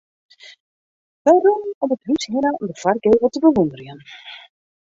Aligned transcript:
Wy 1.23 1.33
rûnen 1.43 1.71
om 1.83 1.91
it 1.95 2.03
hús 2.07 2.23
hinne 2.29 2.49
om 2.59 2.63
de 2.69 2.75
foargevel 2.81 3.29
te 3.31 3.39
bewûnderjen. 3.43 3.99